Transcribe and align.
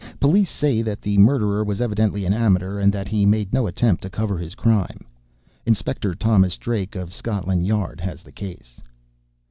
Police 0.19 0.49
say 0.49 0.81
that 0.81 0.99
the 1.03 1.19
murderer 1.19 1.63
was 1.63 1.79
evidently 1.79 2.25
an 2.25 2.33
amateur, 2.33 2.79
and 2.79 2.91
that 2.91 3.07
he 3.07 3.23
made 3.23 3.53
no 3.53 3.67
attempt 3.67 4.01
to 4.01 4.09
cover 4.09 4.39
his 4.39 4.55
crime. 4.55 5.05
Inspector 5.63 6.15
Thomas 6.15 6.57
Drake 6.57 6.95
of 6.95 7.13
Scotland 7.13 7.67
Yard 7.67 7.99
has 8.01 8.23
the 8.23 8.31
case. 8.31 8.81